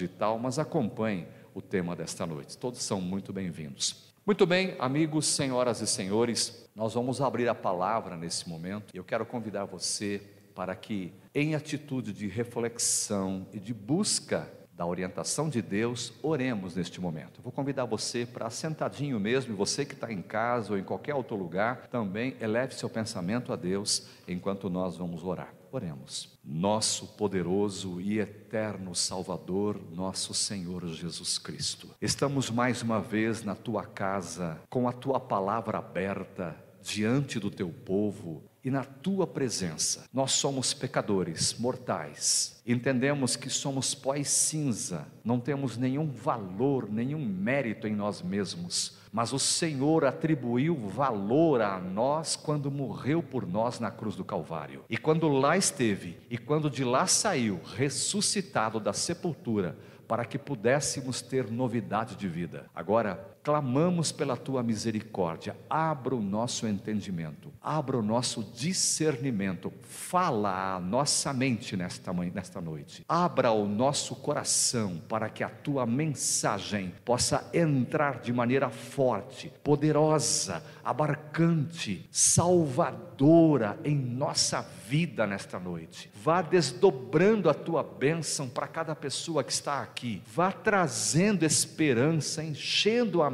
[0.00, 2.56] digital, mas acompanhem o tema desta noite.
[2.56, 4.08] Todos são muito bem-vindos.
[4.24, 8.94] Muito bem, amigos, senhoras e senhores, nós vamos abrir a palavra nesse momento.
[8.94, 10.22] Eu quero convidar você
[10.54, 17.00] para que, em atitude de reflexão e de busca da orientação de Deus, oremos neste
[17.00, 17.42] momento.
[17.42, 21.36] Vou convidar você para sentadinho mesmo, você que está em casa ou em qualquer outro
[21.36, 25.59] lugar, também eleve seu pensamento a Deus enquanto nós vamos orar.
[25.72, 26.36] Oremos.
[26.44, 31.90] Nosso poderoso e eterno Salvador, nosso Senhor Jesus Cristo.
[32.00, 37.68] Estamos mais uma vez na tua casa, com a tua palavra aberta diante do teu
[37.70, 40.04] povo, e na tua presença.
[40.12, 42.60] Nós somos pecadores, mortais.
[42.66, 48.98] Entendemos que somos pó e cinza, não temos nenhum valor, nenhum mérito em nós mesmos,
[49.12, 54.84] mas o Senhor atribuiu valor a nós quando morreu por nós na cruz do Calvário.
[54.88, 61.22] E quando lá esteve, e quando de lá saiu, ressuscitado da sepultura, para que pudéssemos
[61.22, 62.66] ter novidade de vida.
[62.74, 70.80] Agora, clamamos pela tua misericórdia, abra o nosso entendimento, abra o nosso discernimento, fala a
[70.80, 77.48] nossa mente nesta, nesta noite, abra o nosso coração para que a tua mensagem possa
[77.54, 86.10] entrar de maneira forte, poderosa, abarcante, salvadora em nossa vida nesta noite.
[86.14, 93.22] Vá desdobrando a tua bênção para cada pessoa que está aqui, vá trazendo esperança, enchendo
[93.22, 93.30] a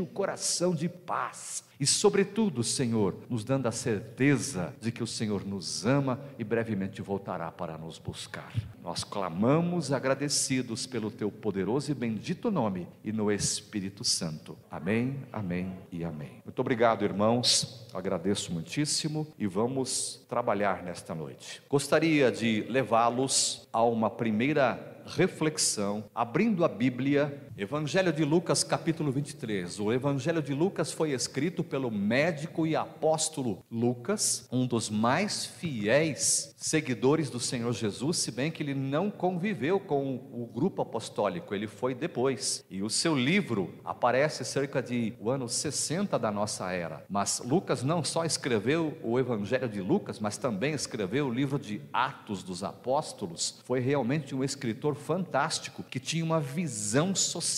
[0.00, 1.64] o coração de paz.
[1.80, 7.00] E, sobretudo, Senhor, nos dando a certeza de que o Senhor nos ama e brevemente
[7.00, 8.52] voltará para nos buscar.
[8.82, 14.58] Nós clamamos agradecidos pelo Teu poderoso e bendito nome e no Espírito Santo.
[14.70, 16.42] Amém, amém e amém.
[16.44, 17.88] Muito obrigado, irmãos.
[17.94, 21.62] Agradeço muitíssimo e vamos trabalhar nesta noite.
[21.66, 29.80] Gostaria de levá-los a uma primeira reflexão, abrindo a Bíblia, Evangelho de Lucas, capítulo 23.
[29.80, 36.54] O Evangelho de Lucas foi escrito pelo médico e apóstolo Lucas, um dos mais fiéis
[36.56, 41.66] seguidores do Senhor Jesus, se bem que ele não conviveu com o grupo apostólico, ele
[41.66, 42.64] foi depois.
[42.70, 47.04] E o seu livro aparece cerca de o ano 60 da nossa era.
[47.10, 51.82] Mas Lucas não só escreveu o Evangelho de Lucas, mas também escreveu o livro de
[51.92, 53.60] Atos dos Apóstolos.
[53.66, 57.49] Foi realmente um escritor fantástico que tinha uma visão social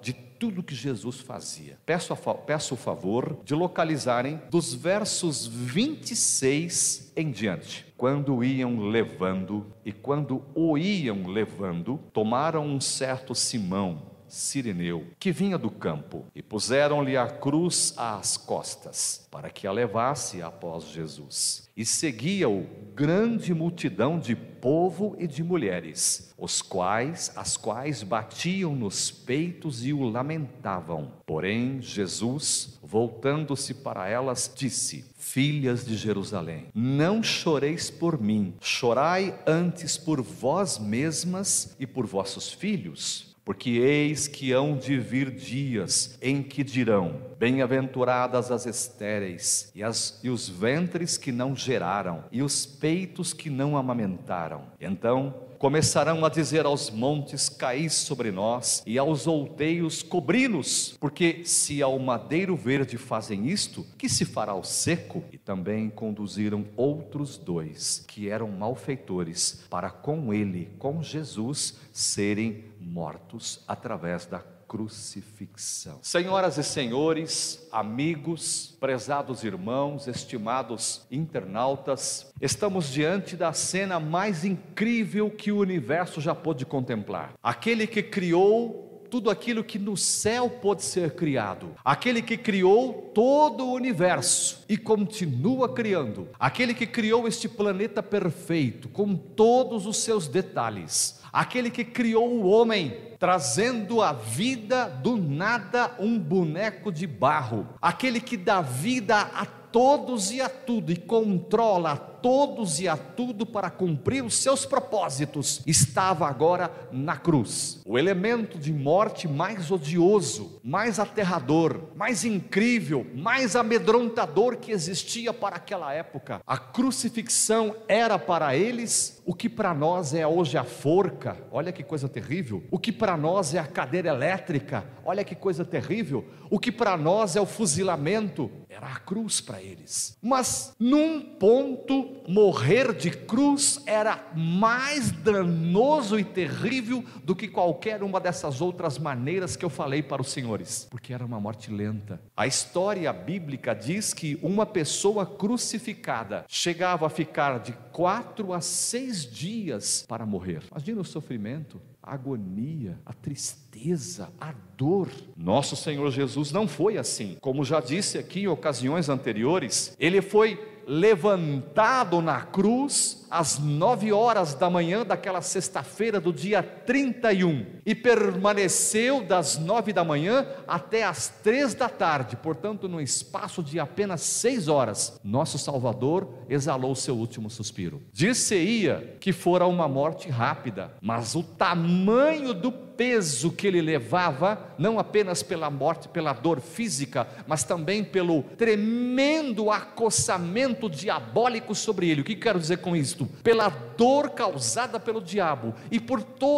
[0.00, 1.78] de tudo que Jesus fazia.
[1.86, 2.14] Peço,
[2.46, 7.86] peço o favor de localizarem dos versos 26 em diante.
[7.96, 15.56] Quando iam levando e quando o iam levando, tomaram um certo Simão Sireneu, que vinha
[15.56, 21.70] do campo, e puseram-lhe a cruz às costas, para que a levasse após Jesus.
[21.76, 29.10] E seguia-o grande multidão de povo e de mulheres, os quais, as quais batiam nos
[29.10, 31.12] peitos e o lamentavam.
[31.26, 39.96] Porém, Jesus, voltando-se para elas, disse: Filhas de Jerusalém, não choreis por mim, chorai antes
[39.96, 46.42] por vós mesmas e por vossos filhos porque eis que hão de vir dias em
[46.42, 52.64] que dirão: Bem-aventuradas as estéreis, e, as, e os ventres que não geraram, e os
[52.64, 54.62] peitos que não amamentaram.
[54.80, 61.80] Então começarão a dizer aos montes: Caí sobre nós, e aos outeiros: Cobri-nos, porque se
[61.80, 65.24] ao madeiro verde fazem isto, que se fará ao seco?
[65.32, 73.64] E também conduziram outros dois, que eram malfeitores, para com ele, com Jesus, serem mortos
[73.66, 75.98] através da crucifixão.
[76.02, 85.52] Senhoras e senhores, amigos, prezados irmãos, estimados internautas, estamos diante da cena mais incrível que
[85.52, 87.34] o universo já pôde contemplar.
[87.42, 93.64] Aquele que criou tudo aquilo que no céu pode ser criado, aquele que criou todo
[93.64, 100.26] o universo e continua criando, aquele que criou este planeta perfeito com todos os seus
[100.26, 107.68] detalhes, aquele que criou o homem, trazendo à vida do nada um boneco de barro,
[107.80, 112.96] aquele que dá vida a todos e a tudo e controla a todos e a
[112.96, 117.82] tudo para cumprir os seus propósitos, estava agora na cruz.
[117.84, 125.56] O elemento de morte mais odioso, mais aterrador, mais incrível, mais amedrontador que existia para
[125.56, 126.40] aquela época.
[126.46, 131.82] A crucifixão era para eles o que para nós é hoje a forca, olha que
[131.82, 132.62] coisa terrível.
[132.70, 136.24] O que para nós é a cadeira elétrica, olha que coisa terrível.
[136.50, 140.16] O que para nós é o fuzilamento, era a cruz para eles.
[140.22, 148.20] Mas num ponto morrer de cruz era mais danoso e terrível do que qualquer uma
[148.20, 152.20] dessas outras maneiras que eu falei para os senhores, porque era uma morte lenta.
[152.36, 159.24] A história bíblica diz que uma pessoa crucificada chegava a ficar de quatro a seis
[159.24, 160.62] dias para morrer.
[160.70, 165.08] Imagina o sofrimento a agonia, a tristeza, a dor.
[165.34, 167.38] Nosso Senhor Jesus não foi assim.
[167.40, 174.54] Como já disse aqui em ocasiões anteriores, ele foi levantado na cruz às nove horas
[174.54, 181.28] da manhã daquela sexta-feira do dia 31 e permaneceu das nove da manhã até as
[181.42, 187.50] três da tarde, portanto, no espaço de apenas seis horas, nosso Salvador exalou seu último
[187.50, 188.00] suspiro.
[188.12, 194.98] Disse-ia que fora uma morte rápida, mas o tamanho do peso que ele levava, não
[194.98, 202.20] apenas pela morte, pela dor física, mas também pelo tremendo acossamento diabólico sobre ele.
[202.20, 203.23] O que quero dizer com isto?
[203.42, 206.54] Pela dor causada pelo diabo e por todo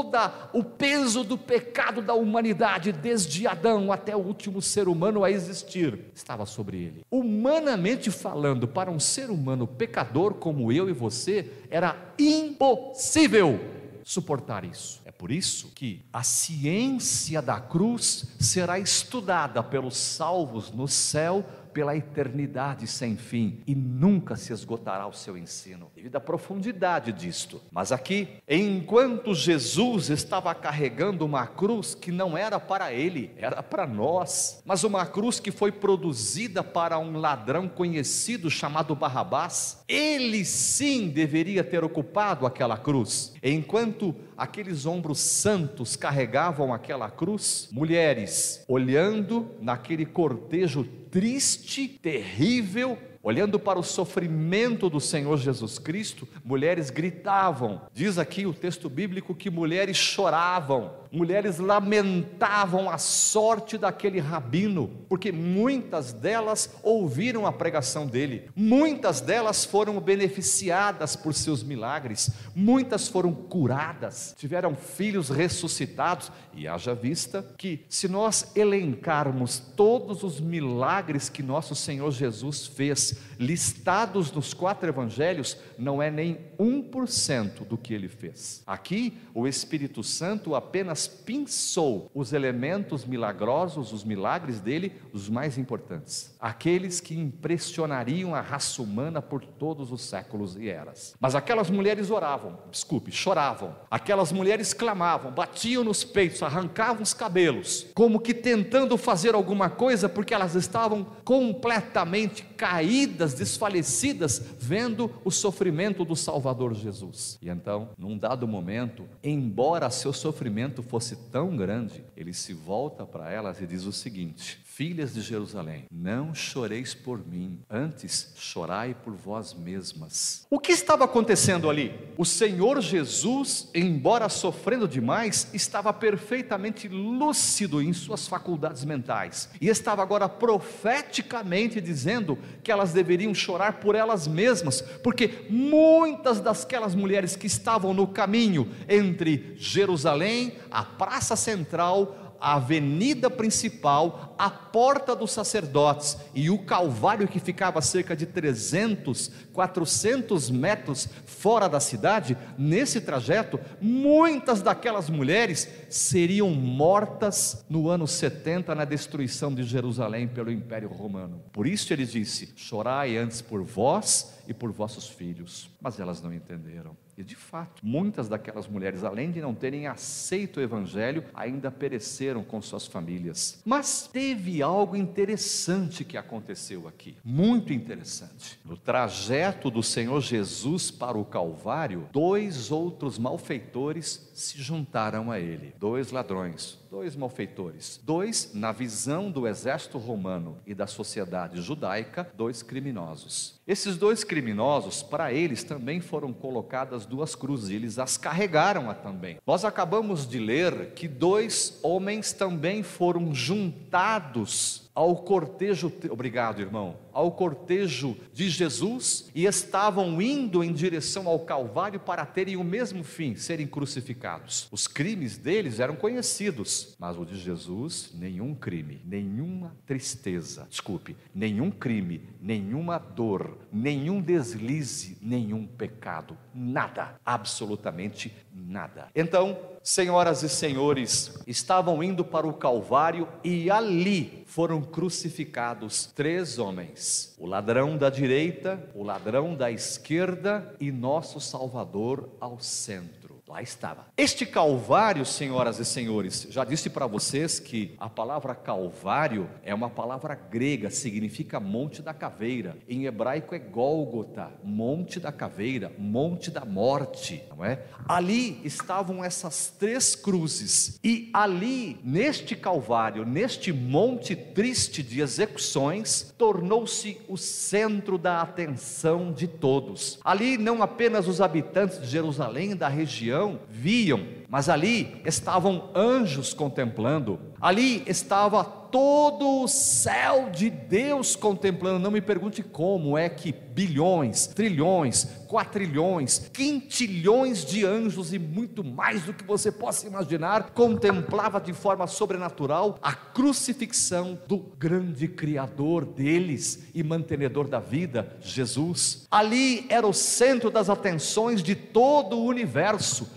[0.53, 5.99] o peso do pecado da humanidade, desde Adão até o último ser humano a existir,
[6.15, 7.05] estava sobre ele.
[7.11, 13.61] Humanamente falando, para um ser humano pecador como eu e você, era impossível
[14.07, 15.01] suportar isso.
[15.05, 21.45] É por isso que a ciência da cruz será estudada pelos salvos no céu
[21.77, 27.61] pela eternidade sem fim e nunca se esgotará o seu ensino, devido à profundidade disto.
[27.71, 33.87] Mas aqui, enquanto Jesus estava carregando uma cruz que não era para ele, era para
[33.87, 41.09] nós, mas uma cruz que foi produzida para um ladrão conhecido chamado Barrabás, ele sim
[41.09, 43.35] deveria ter ocupado aquela cruz.
[43.43, 53.77] Enquanto aqueles ombros santos carregavam aquela cruz, mulheres olhando naquele cortejo triste, terrível, olhando para
[53.77, 57.81] o sofrimento do Senhor Jesus Cristo, mulheres gritavam.
[57.93, 65.33] Diz aqui o texto bíblico que mulheres choravam mulheres lamentavam a sorte daquele rabino, porque
[65.33, 73.33] muitas delas ouviram a pregação dele, muitas delas foram beneficiadas por seus milagres, muitas foram
[73.33, 81.43] curadas, tiveram filhos ressuscitados, e haja vista que, se nós elencarmos todos os milagres que
[81.43, 88.09] nosso Senhor Jesus fez, listados nos quatro evangelhos, não é nem 1% do que ele
[88.09, 88.63] fez.
[88.67, 96.35] Aqui, o Espírito Santo apenas pinçou os elementos milagrosos, os milagres dele, os mais importantes,
[96.41, 101.15] aqueles que impressionariam a raça humana por todos os séculos e eras.
[101.21, 107.87] Mas aquelas mulheres oravam, desculpe, choravam, aquelas mulheres clamavam, batiam nos peitos, arrancavam os cabelos,
[107.95, 116.05] como que tentando fazer alguma coisa, porque elas estavam completamente caídas, desfalecidas, vendo o sofrimento
[116.05, 117.39] do Salvador Jesus.
[117.41, 123.07] E então, num dado momento, embora seu sofrimento fosse fosse tão grande, ele se volta
[123.07, 128.95] para elas e diz o seguinte: Filhas de Jerusalém, não choreis por mim, antes chorai
[128.95, 130.47] por vós mesmas.
[130.51, 131.99] O que estava acontecendo ali?
[132.19, 140.03] O Senhor Jesus, embora sofrendo demais, estava perfeitamente lúcido em suas faculdades mentais e estava
[140.03, 147.47] agora profeticamente dizendo que elas deveriam chorar por elas mesmas, porque muitas daquelas mulheres que
[147.47, 156.17] estavam no caminho entre Jerusalém, a praça central, a avenida principal, a porta dos sacerdotes
[156.35, 163.01] e o Calvário que ficava a cerca de 300, 400 metros fora da cidade, nesse
[163.01, 170.89] trajeto, muitas daquelas mulheres seriam mortas no ano 70 na destruição de Jerusalém pelo Império
[170.89, 171.43] Romano.
[171.53, 175.71] Por isso ele disse: Chorai antes por vós e por vossos filhos.
[175.81, 176.97] Mas elas não entenderam.
[177.17, 182.45] E de fato, muitas daquelas mulheres, além de não terem aceito o Evangelho, ainda pereceram
[182.45, 183.63] com suas famílias.
[183.65, 188.61] Mas teve algo interessante que aconteceu aqui, muito interessante.
[188.65, 195.75] No trajeto do Senhor Jesus para o Calvário, dois outros malfeitores se juntaram a ele,
[195.79, 202.63] dois ladrões, dois malfeitores, dois, na visão do exército romano e da sociedade judaica, dois
[202.63, 203.59] criminosos.
[203.67, 209.39] Esses dois criminosos, para eles também foram colocadas duas cruzes, eles as carregaram também.
[209.47, 217.33] Nós acabamos de ler que dois homens também foram juntados ao cortejo, obrigado irmão, ao
[217.33, 223.35] cortejo de Jesus e estavam indo em direção ao Calvário para terem o mesmo fim,
[223.35, 224.69] serem crucificados.
[224.71, 231.71] Os crimes deles eram conhecidos, mas o de Jesus, nenhum crime, nenhuma tristeza, desculpe, nenhum
[231.71, 239.09] crime, nenhuma dor, nenhum deslize, nenhum pecado, nada, absolutamente nada.
[239.15, 247.01] Então, senhoras e senhores, estavam indo para o Calvário e ali foram crucificados três homens:
[247.39, 253.26] o ladrão da direita, o ladrão da esquerda e nosso Salvador ao centro.
[253.49, 254.09] Lá estava.
[254.17, 259.89] Este Calvário, senhoras e senhores, já disse para vocês que a palavra Calvário é uma
[259.89, 262.77] palavra grega, significa Monte da Caveira.
[262.89, 267.85] Em hebraico é Gólgota, Monte da Caveira, Monte da Morte, não é?
[268.09, 277.21] Ali estavam essas três cruzes, e ali, neste Calvário, neste monte triste de execuções, tornou-se
[277.29, 280.19] o centro da atenção de todos.
[280.25, 286.55] Ali, não apenas os habitantes de Jerusalém, da região, região viam, mas ali estavam anjos
[286.55, 291.99] contemplando, ali estava todo o céu de Deus contemplando.
[291.99, 299.23] Não me pergunte como é que bilhões, trilhões, quatrilhões, quintilhões de anjos e muito mais
[299.23, 306.87] do que você possa imaginar contemplava de forma sobrenatural a crucifixão do grande Criador deles
[306.95, 309.27] e mantenedor da vida, Jesus.
[309.31, 313.29] Ali era o centro das atenções de todo o universo,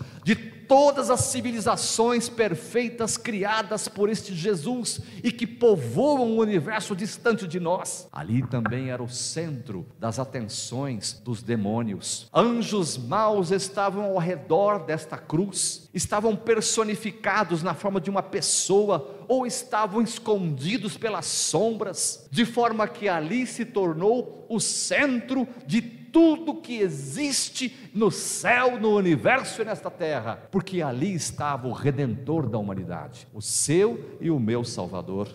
[0.70, 7.58] todas as civilizações perfeitas criadas por este Jesus e que povoam o universo distante de
[7.58, 8.08] nós.
[8.12, 12.28] Ali também era o centro das atenções dos demônios.
[12.32, 19.44] Anjos maus estavam ao redor desta cruz, estavam personificados na forma de uma pessoa ou
[19.44, 26.78] estavam escondidos pelas sombras, de forma que ali se tornou o centro de tudo que
[26.78, 33.26] existe no céu, no universo e nesta terra, porque ali estava o redentor da humanidade,
[33.32, 35.28] o seu e o meu Salvador.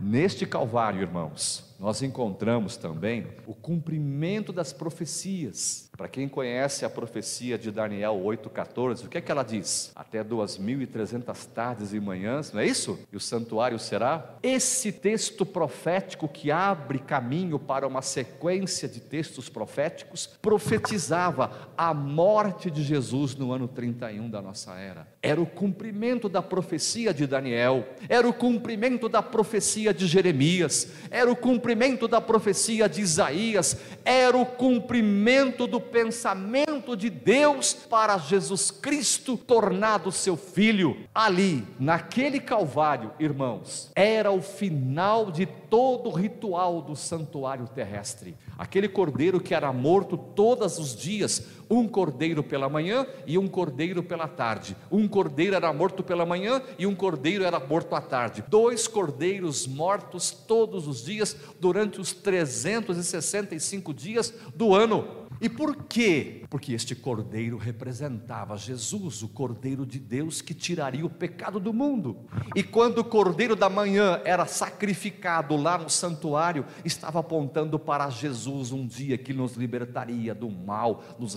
[0.00, 5.89] Neste Calvário, irmãos, nós encontramos também o cumprimento das profecias.
[6.00, 9.92] Para quem conhece a profecia de Daniel 8,14, o que é que ela diz?
[9.94, 12.98] Até 2.300 tardes e manhãs, não é isso?
[13.12, 14.36] E o santuário será?
[14.42, 22.70] Esse texto profético que abre caminho para uma sequência de textos proféticos, profetizava a morte
[22.70, 25.06] de Jesus no ano 31 da nossa era.
[25.22, 31.30] Era o cumprimento da profecia de Daniel, era o cumprimento da profecia de Jeremias, era
[31.30, 38.70] o cumprimento da profecia de Isaías, era o cumprimento do pensamento de Deus para Jesus
[38.70, 40.96] Cristo, tornado seu filho.
[41.14, 48.36] Ali, naquele Calvário, irmãos, era o final de todo o ritual do santuário terrestre.
[48.58, 54.02] Aquele cordeiro que era morto todos os dias, um cordeiro pela manhã e um cordeiro
[54.02, 54.76] pela tarde.
[54.90, 58.44] Um cordeiro era morto pela manhã e um cordeiro era morto à tarde.
[58.48, 65.20] Dois cordeiros mortos todos os dias durante os 365 dias do ano.
[65.40, 66.42] E por quê?
[66.50, 72.26] Porque este cordeiro representava Jesus, o cordeiro de Deus que tiraria o pecado do mundo.
[72.54, 78.70] E quando o cordeiro da manhã era sacrificado lá no santuário, estava apontando para Jesus
[78.70, 81.34] um dia que nos libertaria do mal, nos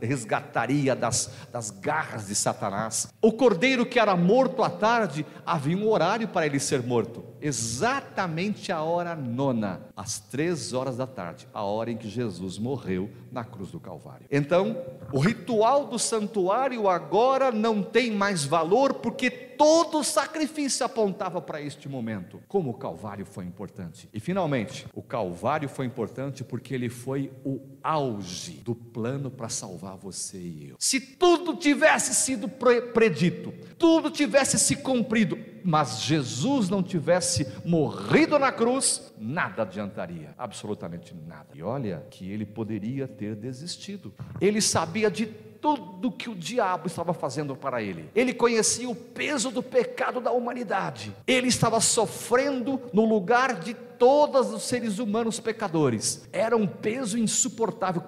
[0.00, 3.08] resgataria das, das garras de Satanás.
[3.20, 8.70] O cordeiro que era morto à tarde, havia um horário para ele ser morto, exatamente
[8.72, 13.44] a hora nona, às três horas da tarde, a hora em que Jesus morreu na
[13.44, 14.26] cruz do Calvário.
[14.30, 14.76] Então,
[15.12, 21.86] o ritual do santuário agora não tem mais valor porque todo sacrifício apontava para este
[21.86, 22.40] momento.
[22.48, 24.08] Como o Calvário foi importante.
[24.10, 29.98] E finalmente, o Calvário foi importante porque ele foi o auge do plano para salvar
[29.98, 30.76] você e eu.
[30.78, 38.52] Se tudo tivesse sido predito, tudo tivesse se cumprido, mas Jesus não tivesse morrido na
[38.52, 41.48] cruz, nada adiantaria, absolutamente nada.
[41.54, 44.12] E olha que ele poderia ter desistido.
[44.40, 45.26] Ele sabia de
[45.60, 48.08] tudo que o diabo estava fazendo para ele.
[48.14, 51.14] Ele conhecia o peso do pecado da humanidade.
[51.26, 56.26] Ele estava sofrendo no lugar de todos os seres humanos pecadores.
[56.32, 58.02] Era um peso insuportável.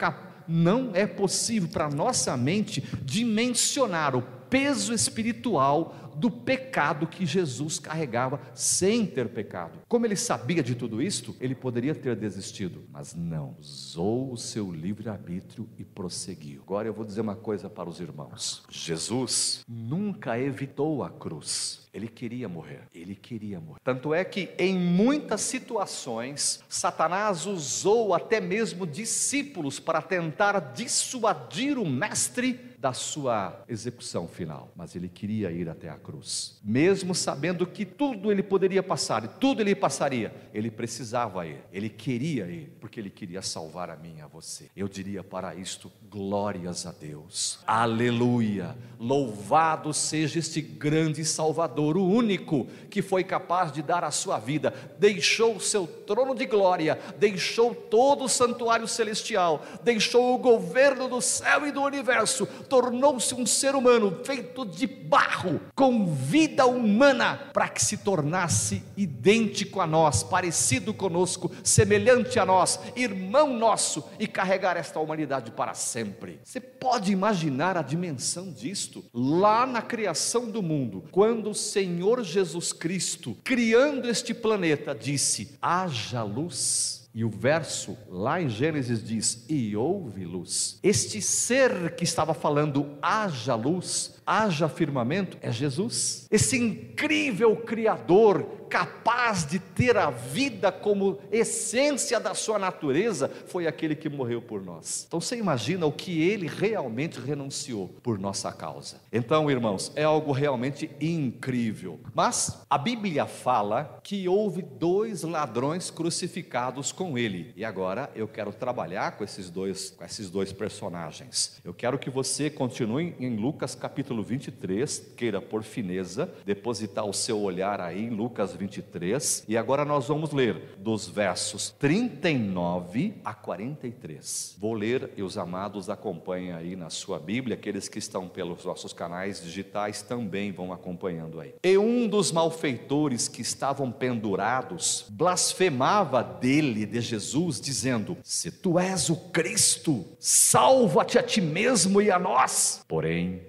[0.48, 8.40] Não é possível para nossa mente dimensionar o peso espiritual do pecado que Jesus carregava
[8.54, 9.80] sem ter pecado.
[9.88, 13.56] Como ele sabia de tudo isto, ele poderia ter desistido, mas não.
[13.58, 16.62] Usou o seu livre-arbítrio e prosseguiu.
[16.62, 21.82] Agora eu vou dizer uma coisa para os irmãos: Jesus nunca evitou a cruz.
[21.92, 23.78] Ele queria morrer, ele queria morrer.
[23.84, 31.86] Tanto é que em muitas situações, Satanás usou até mesmo discípulos para tentar dissuadir o
[31.86, 37.84] mestre da sua execução final, mas ele queria ir até a cruz, mesmo sabendo que
[37.84, 43.10] tudo ele poderia passar tudo ele passaria, ele precisava ir, ele queria ir, porque ele
[43.10, 44.70] queria salvar a mim e a você.
[44.76, 52.66] Eu diria para isto: glórias a Deus, aleluia, louvado seja este grande Salvador, o único
[52.90, 57.74] que foi capaz de dar a sua vida, deixou o seu trono de glória, deixou
[57.74, 63.74] todo o santuário celestial, deixou o governo do céu e do universo tornou-se um ser
[63.74, 70.92] humano feito de barro, com vida humana, para que se tornasse idêntico a nós, parecido
[70.92, 76.40] conosco, semelhante a nós, irmão nosso, e carregar esta humanidade para sempre.
[76.42, 79.04] Você pode imaginar a dimensão disto?
[79.12, 86.22] Lá na criação do mundo, quando o Senhor Jesus Cristo, criando este planeta, disse: haja
[86.22, 90.78] luz e o verso lá em Gênesis diz: E houve luz.
[90.82, 96.26] Este ser que estava falando, haja luz, haja firmamento, é Jesus.
[96.30, 103.94] Esse incrível Criador, capaz de ter a vida como essência da sua natureza, foi aquele
[103.94, 105.04] que morreu por nós.
[105.06, 109.00] Então você imagina o que ele realmente renunciou por nossa causa.
[109.12, 112.00] Então, irmãos, é algo realmente incrível.
[112.14, 117.52] Mas a Bíblia fala que houve dois ladrões crucificados com ele.
[117.56, 121.60] E agora eu quero trabalhar com esses dois, com esses dois personagens.
[121.64, 127.40] Eu quero que você continue em Lucas capítulo 23, queira por fineza depositar o seu
[127.40, 134.56] olhar aí em Lucas 23, e agora nós vamos ler dos versos 39 a 43.
[134.58, 138.92] Vou ler e os amados acompanhem aí na sua Bíblia, aqueles que estão pelos nossos
[138.92, 141.54] canais digitais também vão acompanhando aí.
[141.62, 149.10] E um dos malfeitores que estavam pendurados blasfemava dele, de Jesus, dizendo: Se tu és
[149.10, 152.84] o Cristo, salva-te a ti mesmo e a nós.
[152.88, 153.42] Porém,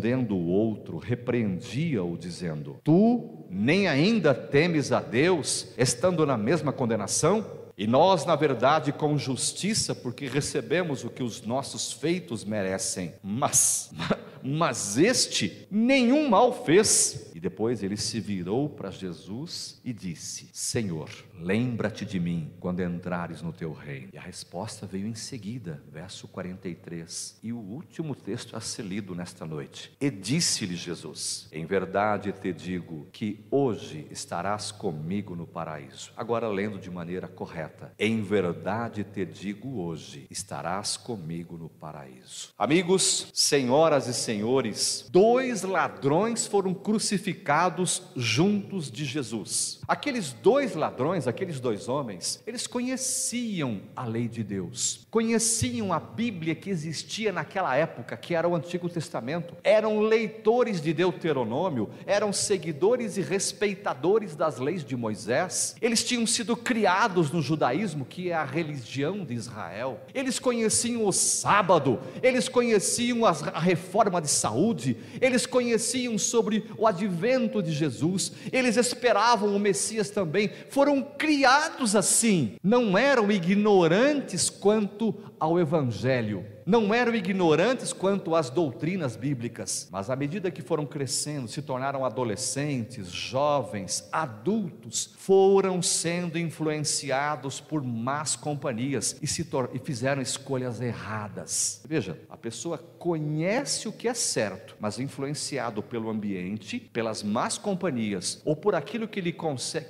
[0.00, 7.44] respondendo o outro, repreendia-o, dizendo: Tu nem ainda temes a Deus, estando na mesma condenação?
[7.76, 13.14] E nós, na verdade, com justiça, porque recebemos o que os nossos feitos merecem.
[13.22, 13.90] Mas,
[14.42, 17.29] mas este nenhum mal fez.
[17.40, 21.08] Depois ele se virou para Jesus e disse: Senhor,
[21.40, 24.10] lembra-te de mim quando entrares no teu reino.
[24.12, 27.38] E a resposta veio em seguida, verso 43.
[27.42, 29.90] E o último texto a ser lido nesta noite.
[29.98, 36.12] E disse-lhe Jesus: Em verdade te digo que hoje estarás comigo no paraíso.
[36.18, 42.52] Agora, lendo de maneira correta: Em verdade te digo hoje estarás comigo no paraíso.
[42.58, 49.80] Amigos, senhoras e senhores, dois ladrões foram crucificados crucificados juntos de Jesus.
[49.86, 56.54] Aqueles dois ladrões, aqueles dois homens, eles conheciam a lei de Deus, conheciam a Bíblia
[56.54, 63.16] que existia naquela época, que era o Antigo Testamento, eram leitores de Deuteronômio, eram seguidores
[63.16, 68.44] e respeitadores das leis de Moisés, eles tinham sido criados no judaísmo, que é a
[68.44, 76.16] religião de Israel, eles conheciam o sábado, eles conheciam a reforma de saúde, eles conheciam
[76.18, 82.96] sobre o advento advento de Jesus, eles esperavam o Messias também, foram criados assim, não
[82.96, 90.50] eram ignorantes quanto ao Evangelho não eram ignorantes quanto às doutrinas bíblicas, mas à medida
[90.50, 99.26] que foram crescendo, se tornaram adolescentes, jovens, adultos, foram sendo influenciados por más companhias e,
[99.26, 101.82] se e fizeram escolhas erradas.
[101.86, 108.40] Veja, a pessoa conhece o que é certo, mas influenciado pelo ambiente, pelas más companhias
[108.44, 109.34] ou por aquilo que lhe,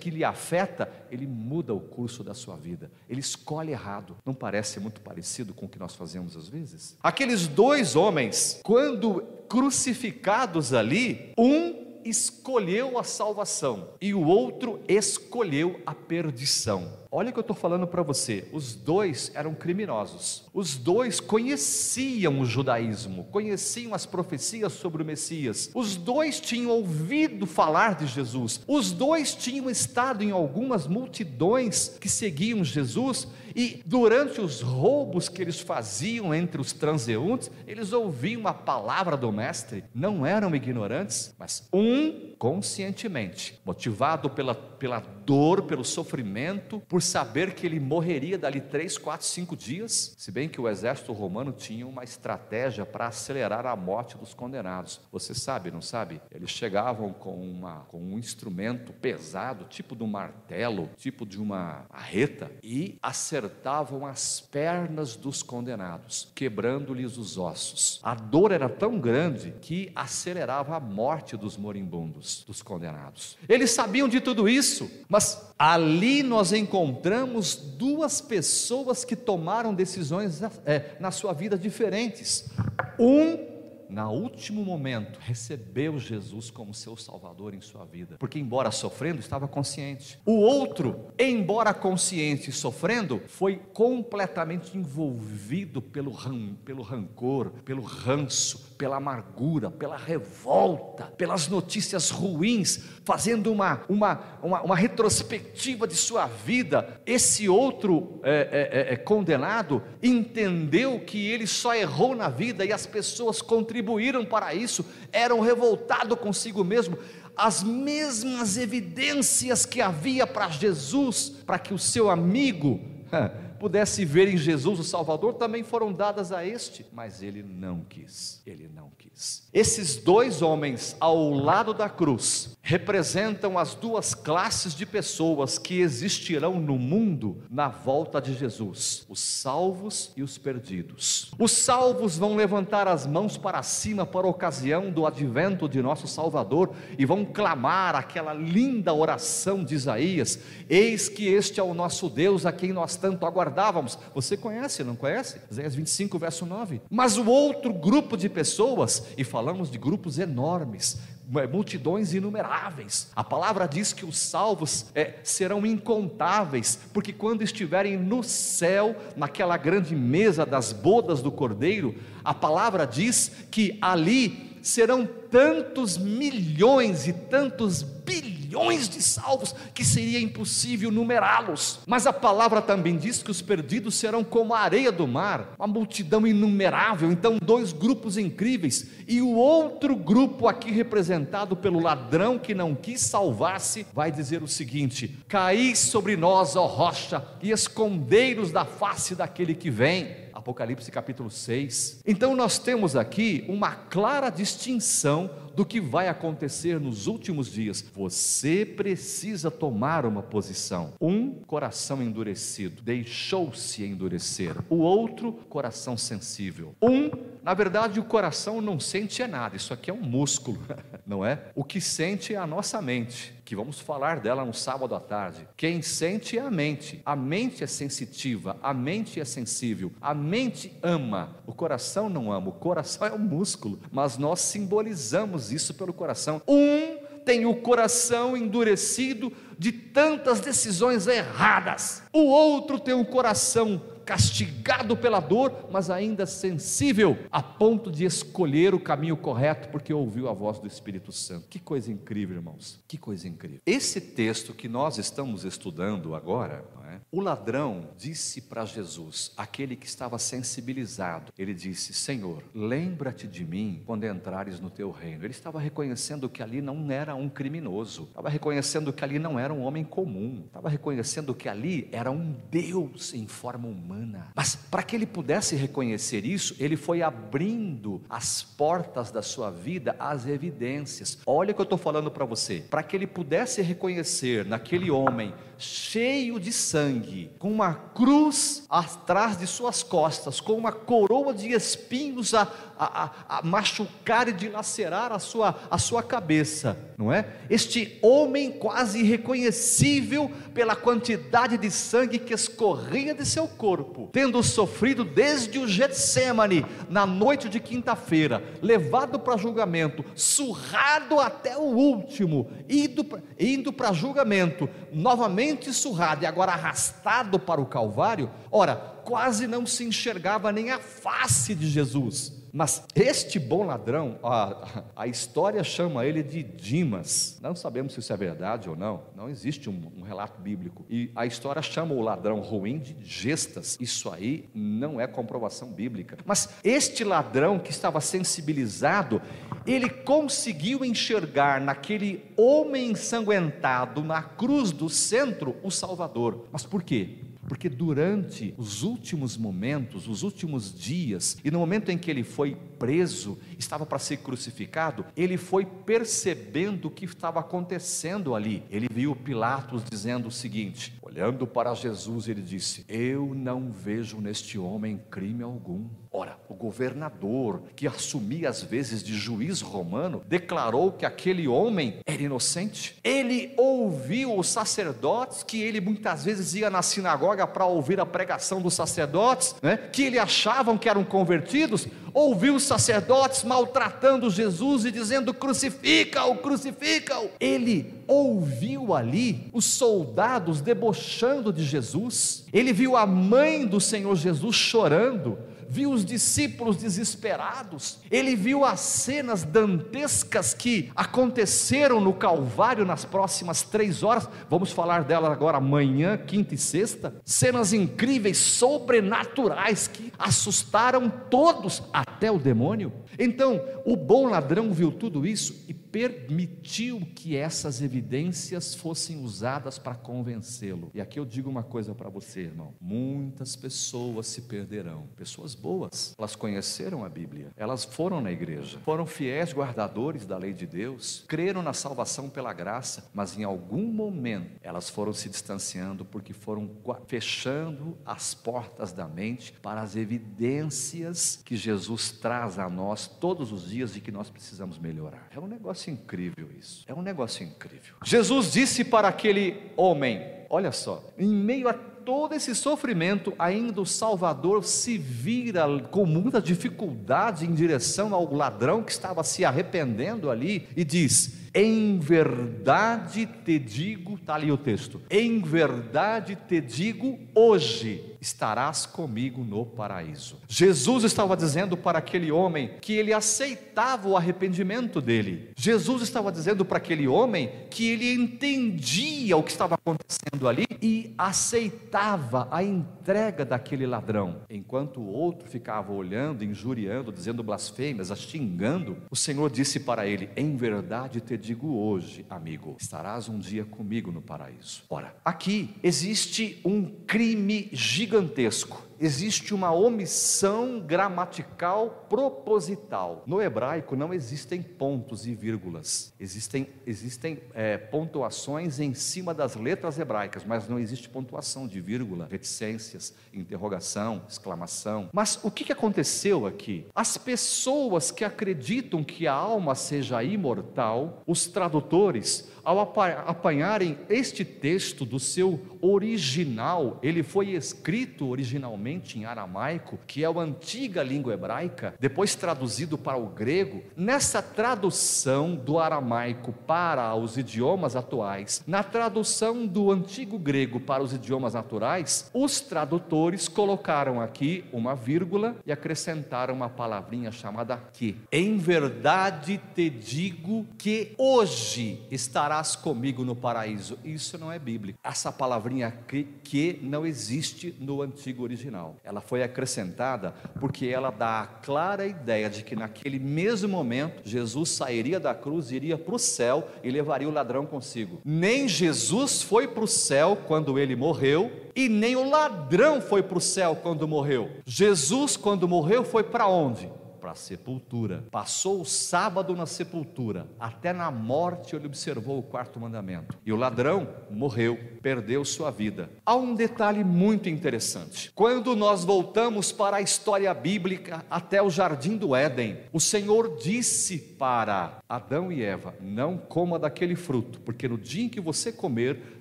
[0.00, 4.16] que lhe afeta, ele muda o curso da sua vida, ele escolhe errado.
[4.24, 6.59] Não parece muito parecido com o que nós fazemos às vezes?
[6.60, 6.96] Vezes.
[7.02, 15.94] Aqueles dois homens, quando crucificados ali, um escolheu a salvação e o outro escolheu a
[15.94, 16.90] perdição.
[17.12, 18.46] Olha o que eu estou falando para você.
[18.52, 20.44] Os dois eram criminosos.
[20.54, 25.72] Os dois conheciam o judaísmo, conheciam as profecias sobre o Messias.
[25.74, 28.60] Os dois tinham ouvido falar de Jesus.
[28.64, 35.42] Os dois tinham estado em algumas multidões que seguiam Jesus e durante os roubos que
[35.42, 41.68] eles faziam entre os transeuntes, eles ouviam a palavra do Mestre, não eram ignorantes, mas
[41.72, 48.98] um conscientemente, motivado pela, pela dor, pelo sofrimento, por saber que ele morreria dali três,
[48.98, 53.76] quatro, cinco dias, se bem que o exército romano tinha uma estratégia para acelerar a
[53.76, 55.00] morte dos condenados.
[55.12, 56.20] Você sabe, não sabe?
[56.30, 61.86] Eles chegavam com, uma, com um instrumento pesado, tipo de um martelo, tipo de uma
[61.90, 68.00] arreta, e acertavam as pernas dos condenados, quebrando-lhes os ossos.
[68.02, 73.36] A dor era tão grande que acelerava a morte dos moribundos, dos condenados.
[73.48, 75.19] Eles sabiam de tudo isso, mas
[75.58, 82.50] ali nós encontramos duas pessoas que tomaram decisões é, na sua vida diferentes.
[82.98, 83.50] Um
[83.90, 89.48] na último momento, recebeu Jesus como seu Salvador em sua vida, porque, embora sofrendo, estava
[89.48, 90.16] consciente.
[90.24, 98.69] O outro, embora consciente e sofrendo, foi completamente envolvido pelo, ran, pelo rancor, pelo ranço,
[98.80, 106.26] pela amargura, pela revolta, pelas notícias ruins, fazendo uma, uma, uma, uma retrospectiva de sua
[106.26, 107.00] vida.
[107.04, 112.86] Esse outro é, é, é, condenado entendeu que ele só errou na vida e as
[112.86, 116.98] pessoas contribuíram contribuíram para isso, eram revoltados consigo mesmo,
[117.36, 122.80] as mesmas evidências que havia para Jesus, para que o seu amigo
[123.60, 128.40] pudesse ver em Jesus o Salvador, também foram dadas a este, mas ele não quis,
[128.46, 129.46] ele não quis.
[129.52, 136.58] Esses dois homens ao lado da cruz representam as duas classes de pessoas que existirão
[136.58, 141.30] no mundo na volta de Jesus: os salvos e os perdidos.
[141.38, 146.08] Os salvos vão levantar as mãos para cima para a ocasião do advento de nosso
[146.08, 152.08] Salvador e vão clamar aquela linda oração de Isaías: Eis que este é o nosso
[152.08, 153.98] Deus a quem nós tanto aguardávamos.
[154.14, 155.40] Você conhece, não conhece?
[155.50, 156.80] Isaías 25, verso 9.
[156.88, 161.00] Mas o outro grupo de pessoas, e falamos de grupos enormes,
[161.36, 163.08] é, multidões inumeráveis.
[163.14, 169.56] A palavra diz que os salvos é, serão incontáveis, porque quando estiverem no céu, naquela
[169.56, 177.12] grande mesa das bodas do cordeiro, a palavra diz que ali serão tantos milhões e
[177.12, 178.39] tantos bilhões
[178.88, 181.80] de salvos que seria impossível numerá-los.
[181.86, 185.68] Mas a palavra também diz que os perdidos serão como a areia do mar, uma
[185.68, 187.10] multidão inumerável.
[187.12, 193.00] Então, dois grupos incríveis, e o outro grupo aqui representado pelo ladrão que não quis
[193.00, 199.54] salvar-se, vai dizer o seguinte: Caí sobre nós, ó rocha, e escondei-nos da face daquele
[199.54, 200.30] que vem.
[200.32, 202.00] Apocalipse capítulo 6.
[202.06, 207.84] Então nós temos aqui uma clara distinção do que vai acontecer nos últimos dias.
[207.94, 210.94] Você precisa tomar uma posição.
[211.00, 214.54] Um coração endurecido, deixou-se endurecer.
[214.68, 216.74] O outro, coração sensível.
[216.82, 217.10] Um,
[217.42, 219.56] na verdade, o coração não sente é nada.
[219.56, 220.58] Isso aqui é um músculo,
[221.06, 221.46] não é?
[221.54, 225.48] O que sente é a nossa mente que vamos falar dela no sábado à tarde.
[225.56, 227.02] Quem sente é a mente.
[227.04, 231.34] A mente é sensitiva, a mente é sensível, a mente ama.
[231.44, 236.42] O coração não ama, o coração é um músculo, mas nós simbolizamos isso pelo coração.
[236.46, 242.02] Um tem o coração endurecido de tantas decisões erradas.
[242.12, 248.74] O outro tem o coração castigado pela dor, mas ainda sensível, a ponto de escolher
[248.74, 251.46] o caminho correto, porque ouviu a voz do Espírito Santo.
[251.48, 253.60] Que coisa incrível, irmãos, que coisa incrível.
[253.64, 256.98] Esse texto que nós estamos estudando agora, é?
[257.12, 263.84] o ladrão disse para Jesus, aquele que estava sensibilizado, ele disse: Senhor, lembra-te de mim
[263.86, 265.24] quando entrares no teu reino.
[265.24, 269.54] Ele estava reconhecendo que ali não era um criminoso, estava reconhecendo que ali não era
[269.54, 274.28] um homem comum, estava reconhecendo que ali era um Deus em forma humana humana.
[274.34, 279.94] Mas para que ele pudesse reconhecer isso, ele foi abrindo as portas da sua vida
[279.98, 281.18] às evidências.
[281.26, 282.64] Olha o que eu estou falando para você.
[282.70, 289.46] Para que ele pudesse reconhecer naquele homem cheio de sangue, com uma cruz atrás de
[289.46, 295.60] suas costas, com uma coroa de espinhos a, a, a, machucar e dilacerar a sua,
[295.70, 297.26] a sua cabeça, não é?
[297.50, 304.42] Este homem quase irreconhecível pela quantidade de sangue que escorria de seu corpo corpo, tendo
[304.42, 312.50] sofrido desde o Getsemane, na noite de quinta-feira, levado para julgamento, surrado até o último,
[312.68, 319.66] indo, indo para julgamento, novamente surrado e agora arrastado para o Calvário, ora, quase não
[319.66, 322.39] se enxergava nem a face de Jesus.
[322.52, 327.38] Mas este bom ladrão, a, a história chama ele de Dimas.
[327.40, 329.02] Não sabemos se isso é verdade ou não.
[329.16, 330.84] Não existe um, um, relato bíblico.
[330.88, 333.76] E a história chama o ladrão ruim de Gestas.
[333.80, 336.18] Isso aí não é comprovação bíblica.
[336.24, 339.22] Mas este ladrão que estava sensibilizado,
[339.66, 346.48] ele conseguiu enxergar naquele homem ensanguentado na cruz do centro o Salvador.
[346.50, 347.29] Mas por quê?
[347.50, 352.56] Porque durante os últimos momentos, os últimos dias, e no momento em que ele foi
[352.78, 358.62] preso, estava para ser crucificado, ele foi percebendo o que estava acontecendo ali.
[358.70, 364.56] Ele viu Pilatos dizendo o seguinte: olhando para Jesus, ele disse: Eu não vejo neste
[364.56, 365.88] homem crime algum.
[366.12, 372.20] Ora, o governador, que assumia as vezes de juiz romano, declarou que aquele homem era
[372.20, 372.96] inocente.
[373.04, 378.60] Ele ouviu os sacerdotes, que ele muitas vezes ia na sinagoga para ouvir a pregação
[378.60, 384.90] dos sacerdotes, né, que ele achavam que eram convertidos, ouviu os sacerdotes maltratando Jesus e
[384.90, 387.30] dizendo: crucifica-o, crucifica-o.
[387.38, 394.56] Ele ouviu ali os soldados debochando de Jesus, ele viu a mãe do Senhor Jesus
[394.56, 395.38] chorando
[395.70, 403.62] viu os discípulos desesperados, ele viu as cenas dantescas que aconteceram no Calvário nas próximas
[403.62, 411.08] três horas, vamos falar delas agora amanhã, quinta e sexta, cenas incríveis, sobrenaturais que assustaram
[411.08, 412.92] todos, até o demônio.
[413.18, 419.94] Então, o bom ladrão viu tudo isso e permitiu que essas evidências fossem usadas para
[419.94, 420.90] convencê-lo.
[420.94, 426.14] E aqui eu digo uma coisa para você, irmão: muitas pessoas se perderão, pessoas boas,
[426.18, 431.24] elas conheceram a Bíblia, elas foram na igreja, foram fiéis guardadores da lei de Deus,
[431.28, 436.70] creram na salvação pela graça, mas em algum momento elas foram se distanciando porque foram
[437.06, 443.68] fechando as portas da mente para as evidências que Jesus traz a nós todos os
[443.68, 445.28] dias de que nós precisamos melhorar.
[445.34, 446.84] É um negócio incrível isso.
[446.86, 447.96] É um negócio incrível.
[448.04, 453.86] Jesus disse para aquele homem: Olha só, em meio a todo esse sofrimento, ainda o
[453.86, 460.66] Salvador se vira com muita dificuldade em direção ao ladrão que estava se arrependendo ali
[460.76, 468.09] e diz: Em verdade te digo, está ali o texto, em verdade te digo hoje
[468.20, 470.38] estarás comigo no paraíso.
[470.46, 475.50] Jesus estava dizendo para aquele homem que ele aceitava o arrependimento dele.
[475.56, 481.14] Jesus estava dizendo para aquele homem que ele entendia o que estava acontecendo ali e
[481.16, 484.42] aceitava a entrega daquele ladrão.
[484.50, 490.56] Enquanto o outro ficava olhando, injuriando, dizendo blasfêmias, xingando, o Senhor disse para ele: Em
[490.56, 494.82] verdade te digo hoje, amigo, estarás um dia comigo no paraíso.
[494.90, 503.22] Ora, aqui existe um crime gigantesco gigantesco existe uma omissão gramatical proposital.
[503.26, 509.98] No hebraico não existem pontos e vírgulas, existem, existem é, pontuações em cima das letras
[509.98, 515.08] hebraicas, mas não existe pontuação de vírgula, reticências, interrogação, exclamação.
[515.12, 516.86] Mas o que, aconteceu aqui?
[516.94, 525.06] As pessoas que acreditam que a alma seja imortal, os tradutores, ao apanharem este texto
[525.06, 531.94] do seu original, ele foi escrito originalmente em aramaico, que é a antiga língua hebraica,
[532.00, 539.66] depois traduzido para o grego, nessa tradução do aramaico para os idiomas atuais, na tradução
[539.66, 546.54] do antigo grego para os idiomas naturais, os tradutores colocaram aqui uma vírgula e acrescentaram
[546.54, 548.16] uma palavrinha chamada que.
[548.32, 553.98] Em verdade te digo que hoje estarás comigo no paraíso.
[554.04, 554.98] Isso não é bíblico.
[555.02, 561.40] Essa palavrinha que, que não existe no antigo original Ela foi acrescentada porque ela dá
[561.40, 566.18] a clara ideia de que naquele mesmo momento Jesus sairia da cruz, iria para o
[566.18, 568.20] céu e levaria o ladrão consigo.
[568.24, 573.38] Nem Jesus foi para o céu quando ele morreu, e nem o ladrão foi para
[573.38, 574.50] o céu quando morreu.
[574.66, 576.90] Jesus, quando morreu, foi para onde?
[577.20, 578.24] Para a sepultura.
[578.30, 583.38] Passou o sábado na sepultura, até na morte ele observou o quarto mandamento.
[583.44, 586.10] E o ladrão morreu, perdeu sua vida.
[586.24, 588.32] Há um detalhe muito interessante.
[588.34, 594.18] Quando nós voltamos para a história bíblica até o jardim do Éden, o Senhor disse
[594.18, 599.38] para Adão e Eva: Não coma daquele fruto, porque no dia em que você comer,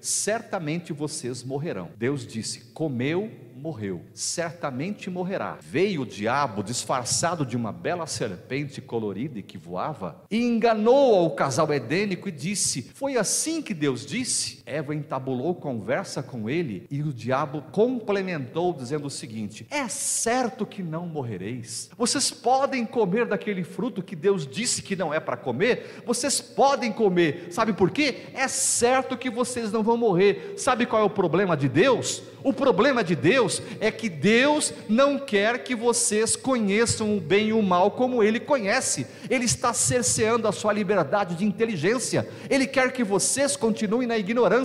[0.02, 1.90] certamente vocês morrerão.
[1.98, 5.58] Deus disse: Comeu, morreu, certamente morrerá.
[5.62, 11.32] Veio o diabo disfarçado de uma bela serpente colorida e que voava, e enganou ao
[11.32, 14.59] casal edênico e disse: Foi assim que Deus disse?
[14.70, 20.84] Eva entabulou conversa com ele e o diabo complementou dizendo o seguinte: É certo que
[20.84, 21.90] não morrereis.
[21.98, 26.92] Vocês podem comer daquele fruto que Deus disse que não é para comer, vocês podem
[26.92, 27.48] comer.
[27.50, 28.28] Sabe por quê?
[28.34, 30.54] É certo que vocês não vão morrer.
[30.56, 32.22] Sabe qual é o problema de Deus?
[32.42, 37.54] O problema de Deus é que Deus não quer que vocês conheçam o bem e
[37.54, 39.06] o mal como Ele conhece.
[39.30, 42.28] Ele está cerceando a sua liberdade de inteligência.
[42.50, 44.59] Ele quer que vocês continuem na ignorância.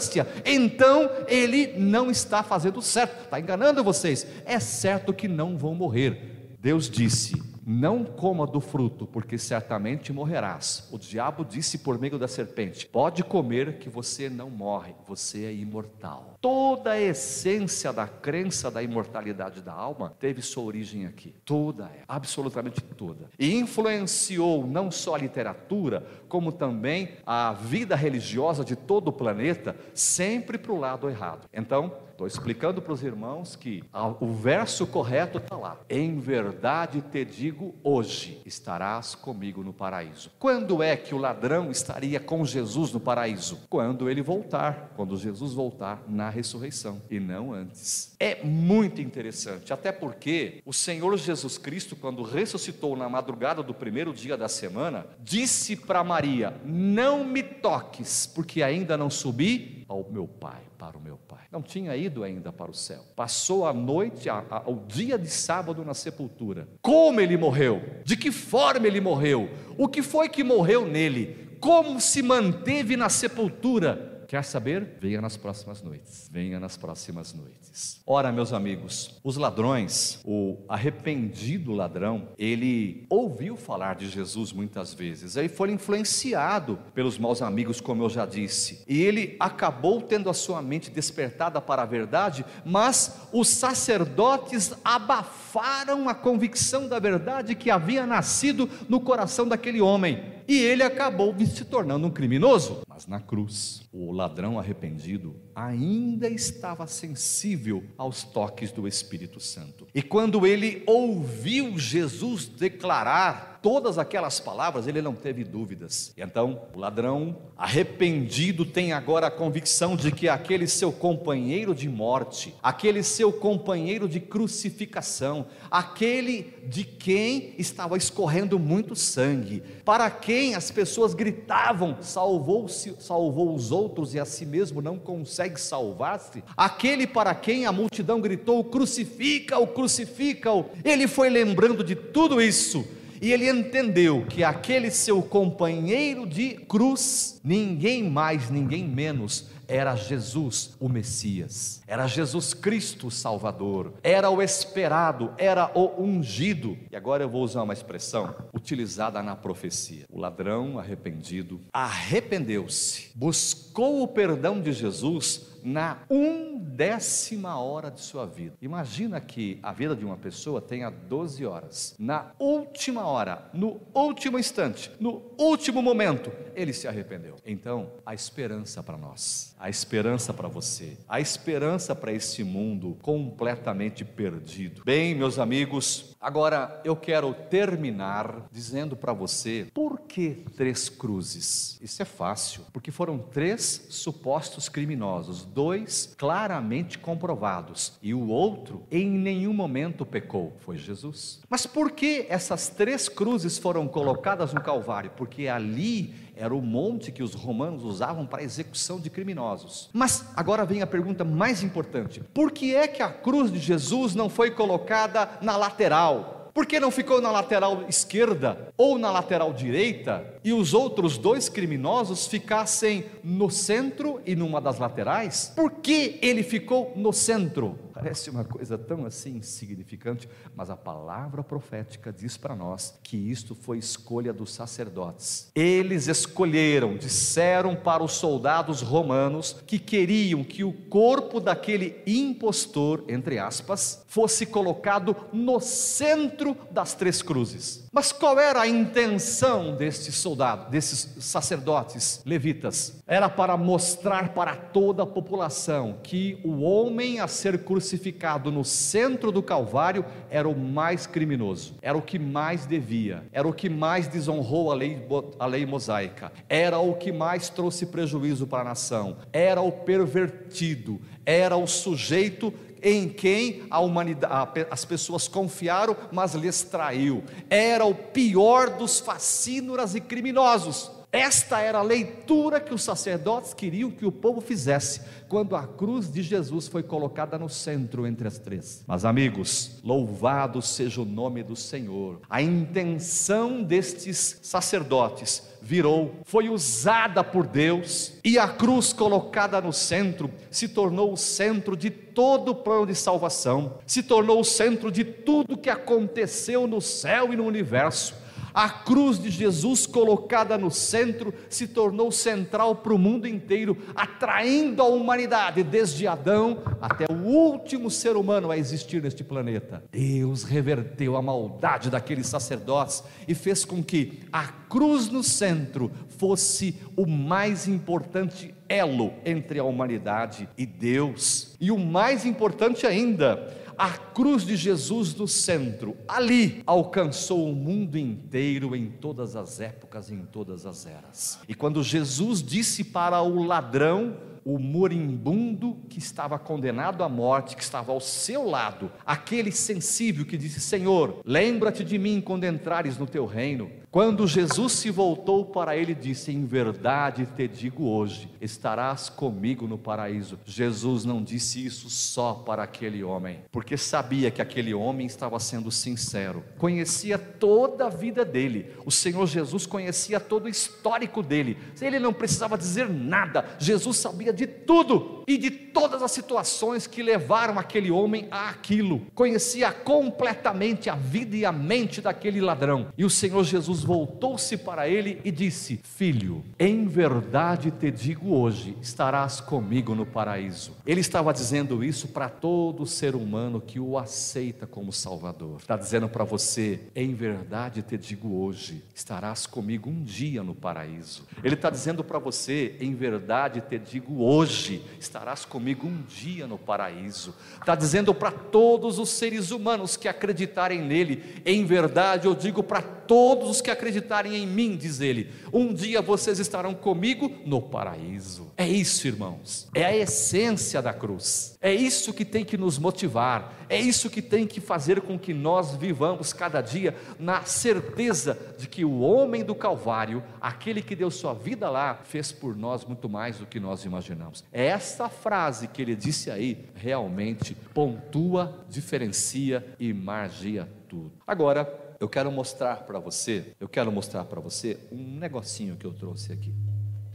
[0.44, 4.26] Então Ele não está fazendo certo, está enganando vocês.
[4.44, 6.57] É certo que não vão morrer.
[6.61, 10.88] Deus disse: não coma do fruto, porque certamente morrerás.
[10.92, 15.55] O diabo disse por meio da serpente: Pode comer, que você não morre, você é
[15.55, 16.35] imortal.
[16.40, 21.35] Toda a essência da crença da imortalidade da alma teve sua origem aqui.
[21.44, 23.31] Toda, é, absolutamente toda.
[23.38, 29.77] E influenciou não só a literatura, como também a vida religiosa de todo o planeta,
[29.94, 31.48] sempre para o lado errado.
[31.53, 33.83] Então, Estou explicando para os irmãos que
[34.20, 35.81] o verso correto está lá.
[35.90, 40.31] Em verdade te digo hoje, estarás comigo no paraíso.
[40.38, 43.62] Quando é que o ladrão estaria com Jesus no paraíso?
[43.68, 48.14] Quando ele voltar, quando Jesus voltar na ressurreição e não antes.
[48.20, 54.14] É muito interessante, até porque o Senhor Jesus Cristo, quando ressuscitou na madrugada do primeiro
[54.14, 60.29] dia da semana, disse para Maria: Não me toques, porque ainda não subi ao meu
[60.29, 61.44] Pai para o meu Pai.
[61.51, 63.01] Não tinha ido ainda para o céu.
[63.16, 66.68] Passou a noite, a, a, o dia de sábado na sepultura.
[66.83, 67.83] Como ele morreu?
[68.05, 69.49] De que forma ele morreu?
[69.79, 71.57] O que foi que morreu nele?
[71.59, 74.13] Como se manteve na sepultura?
[74.26, 74.98] Quer saber?
[75.00, 76.28] Venha nas próximas noites.
[76.32, 78.00] Venha nas próximas noites.
[78.06, 85.37] Ora, meus amigos, os ladrões, o arrependido ladrão, ele ouviu falar de Jesus muitas vezes.
[85.37, 88.84] Aí foi influenciado pelos maus amigos, como eu já disse.
[88.88, 96.08] E ele acabou tendo a sua mente despertada para a verdade, mas os sacerdotes abafaram
[96.08, 101.64] a convicção da verdade que havia nascido no coração daquele homem e ele acabou se
[101.64, 102.82] tornando um criminoso.
[102.94, 109.88] Mas na cruz, o ladrão arrependido ainda estava sensível aos toques do Espírito Santo.
[109.92, 116.12] E quando ele ouviu Jesus declarar todas aquelas palavras, ele não teve dúvidas.
[116.18, 121.88] E então, o ladrão arrependido tem agora a convicção de que aquele seu companheiro de
[121.88, 130.54] morte, aquele seu companheiro de crucificação, aquele de quem estava escorrendo muito sangue, para quem
[130.54, 137.07] as pessoas gritavam: salvou-se, salvou os outros e a si mesmo não consegue salvar-se, aquele
[137.07, 140.66] para quem a multidão gritou: crucifica-o, crucifica-o.
[140.85, 142.85] Ele foi lembrando de tudo isso
[143.25, 150.77] e ele entendeu que aquele seu companheiro de cruz, ninguém mais, ninguém menos, era Jesus,
[150.79, 156.77] o Messias, era Jesus Cristo, o Salvador, era o esperado, era o ungido.
[156.90, 164.03] E agora eu vou usar uma expressão utilizada na profecia: o ladrão arrependido arrependeu-se, buscou
[164.03, 168.55] o perdão de Jesus na undécima hora de sua vida.
[168.61, 171.96] Imagina que a vida de uma pessoa tenha 12 horas.
[171.98, 177.37] Na última hora, no último instante, no último momento, ele se arrependeu.
[177.46, 184.05] Então, a esperança para nós, a esperança para você, a esperança para esse mundo completamente
[184.05, 184.83] perdido.
[184.85, 191.78] Bem, meus amigos, agora eu quero terminar dizendo para você por que três cruzes.
[191.82, 199.10] Isso é fácil, porque foram três supostos criminosos dois claramente comprovados, e o outro em
[199.10, 201.40] nenhum momento pecou, foi Jesus.
[201.48, 205.10] Mas por que essas três cruzes foram colocadas no Calvário?
[205.16, 209.88] Porque ali era o monte que os romanos usavam para execução de criminosos.
[209.92, 214.14] Mas agora vem a pergunta mais importante: por que é que a cruz de Jesus
[214.14, 216.35] não foi colocada na lateral?
[216.55, 221.49] Por que não ficou na lateral esquerda ou na lateral direita e os outros dois
[221.49, 225.53] criminosos ficassem no centro e numa das laterais?
[225.57, 227.77] Por que ele ficou no centro?
[227.94, 233.54] Parece uma coisa tão assim insignificante, mas a palavra profética diz para nós que isto
[233.54, 235.48] foi escolha dos sacerdotes.
[235.54, 243.38] Eles escolheram, disseram para os soldados romanos que queriam que o corpo daquele impostor, entre
[243.38, 247.85] aspas, fosse colocado no centro das três cruzes.
[247.92, 252.94] Mas qual era a intenção destes soldados, desses sacerdotes levitas?
[253.07, 258.64] Era para mostrar para toda a população que o homem a ser crucificado crucificado no
[258.64, 263.68] centro do Calvário era o mais criminoso, era o que mais devia, era o que
[263.68, 265.07] mais desonrou a lei,
[265.38, 270.99] a lei mosaica, era o que mais trouxe prejuízo para a nação, era o pervertido,
[271.27, 277.23] era o sujeito em quem a humanidade, as pessoas confiaram, mas lhes traiu.
[277.49, 280.90] Era o pior dos facínoras e criminosos.
[281.14, 286.12] Esta era a leitura que os sacerdotes queriam que o povo fizesse quando a cruz
[286.12, 288.83] de Jesus foi colocada no centro entre as três.
[288.85, 292.20] Mas, amigos, louvado seja o nome do Senhor.
[292.28, 300.28] A intenção destes sacerdotes virou, foi usada por Deus, e a cruz colocada no centro
[300.51, 305.05] se tornou o centro de todo o plano de salvação, se tornou o centro de
[305.05, 308.24] tudo que aconteceu no céu e no universo
[308.55, 314.80] a cruz de Jesus colocada no centro se tornou central para o mundo inteiro, atraindo
[314.80, 319.82] a humanidade, desde Adão até o último ser humano a existir neste planeta.
[319.90, 326.76] Deus reverteu a maldade daqueles sacerdotes e fez com que a cruz no centro fosse
[326.96, 331.57] o mais importante elo entre a humanidade e Deus.
[331.61, 337.99] E o mais importante ainda, a cruz de Jesus no centro, ali alcançou o mundo
[337.99, 341.39] inteiro em todas as épocas, em todas as eras.
[341.49, 347.62] E quando Jesus disse para o ladrão, o moribundo que estava condenado à morte, que
[347.62, 353.07] estava ao seu lado, aquele sensível que disse: Senhor, lembra-te de mim quando entrares no
[353.07, 353.70] teu reino.
[353.95, 359.78] Quando Jesus se voltou para ele, disse: Em verdade te digo hoje, estarás comigo no
[359.78, 360.36] paraíso.
[360.45, 365.70] Jesus não disse isso só para aquele homem, porque sabia que aquele homem estava sendo
[365.70, 368.72] sincero, conhecia toda a vida dele.
[368.84, 371.57] O Senhor Jesus conhecia todo o histórico dele.
[371.80, 373.45] Ele não precisava dizer nada.
[373.61, 379.03] Jesus sabia de tudo e de todas as situações que levaram aquele homem a aquilo.
[379.14, 382.87] Conhecia completamente a vida e a mente daquele ladrão.
[382.97, 388.77] E o Senhor Jesus voltou-se para ele e disse: Filho, em verdade te digo hoje,
[388.81, 390.77] estarás comigo no paraíso.
[390.87, 395.59] Ele estava dizendo isso para todo ser humano que o aceita como Salvador.
[395.61, 401.27] Está dizendo para você: em verdade te digo hoje, estarás comigo um dia no paraíso.
[401.43, 405.13] Ele está dizendo para você: em verdade te digo hoje, estarás
[405.48, 407.34] comigo um dia no paraíso.
[407.60, 412.82] Está dizendo para todos os seres humanos que acreditarem nele, em verdade eu digo para
[412.82, 418.50] todos os que acreditarem em mim, diz ele, um dia vocês estarão comigo no paraíso.
[418.56, 423.54] É isso, irmãos, é a essência da cruz, é isso que tem que nos motivar,
[423.68, 428.66] é isso que tem que fazer com que nós vivamos cada dia na certeza de
[428.66, 433.08] que o homem do Calvário, aquele que deu sua vida lá, fez por nós muito
[433.08, 434.44] mais do que nós imaginamos.
[434.52, 441.12] É essa frase que ele disse aí realmente pontua, diferencia e margia tudo.
[441.26, 445.92] Agora, eu quero mostrar para você, eu quero mostrar para você um negocinho que eu
[445.92, 446.52] trouxe aqui.